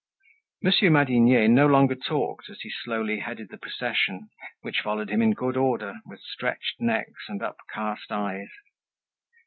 Monsieur 0.63 0.89
Madinier 0.89 1.47
no 1.47 1.67
longer 1.67 1.93
talked 1.93 2.49
as 2.49 2.59
he 2.61 2.71
slowly 2.71 3.19
headed 3.19 3.49
the 3.51 3.57
procession, 3.59 4.31
which 4.61 4.79
followed 4.81 5.11
him 5.11 5.21
in 5.21 5.33
good 5.33 5.55
order, 5.55 5.99
with 6.07 6.21
stretched 6.21 6.81
necks 6.81 7.25
and 7.27 7.43
upcast 7.43 8.11
eyes. 8.11 8.49